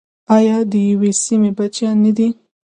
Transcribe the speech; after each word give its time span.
آیا 0.35 0.57
د 0.71 0.73
یوې 0.89 1.11
سیمې 1.23 1.51
بچیان 1.57 1.97
نه 2.05 2.11
دي؟ 2.17 2.27